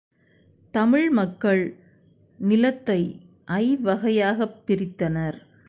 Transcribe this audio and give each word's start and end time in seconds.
தமிழ் 0.73 1.09
மக்கள் 1.09 1.77
நிலத்தை 2.39 3.21
ஐவகையாகப் 3.47 4.59
பிரித்தனர். 4.67 5.39